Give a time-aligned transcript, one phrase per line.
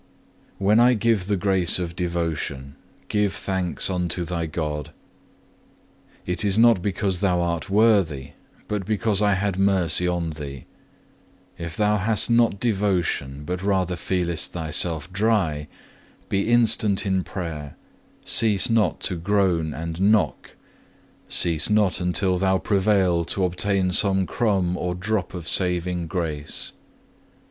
[0.57, 0.65] 3.
[0.65, 2.75] When I give the grace of devotion,
[3.07, 4.89] give thanks unto thy God;
[6.25, 8.31] it is not because thou art worthy,
[8.67, 10.65] but because I had mercy on thee.
[11.59, 15.67] If thou hast not devotion, but rather feelest thyself dry,
[16.29, 17.75] be instant in prayer,
[18.25, 20.55] cease not to groan and knock;
[21.27, 26.71] cease not until thou prevail to obtain some crumb or drop of saving grace.